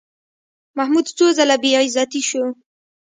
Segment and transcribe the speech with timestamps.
[0.77, 2.43] محمود څو ځله بېعزتي شو.